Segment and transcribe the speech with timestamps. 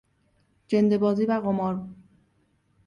[0.67, 1.85] جندهبازی و قمار